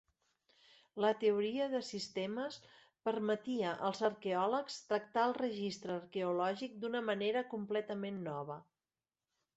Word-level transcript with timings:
La 1.03 1.09
teoria 1.23 1.67
de 1.73 1.81
sistemes 1.89 2.57
permetia 3.09 3.75
als 3.91 4.01
arqueòlegs 4.09 4.81
tractar 4.93 5.29
el 5.29 5.37
registre 5.41 5.95
arqueològic 5.99 6.83
d'una 6.87 7.07
manera 7.11 7.49
completament 7.53 8.19
nova. 8.33 8.59